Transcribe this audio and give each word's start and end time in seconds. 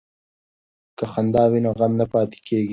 که 0.97 1.05
خندا 1.11 1.43
وي 1.51 1.59
نو 1.65 1.71
غم 1.79 1.93
نه 1.99 2.05
پاتې 2.11 2.37
کیږي. 2.47 2.69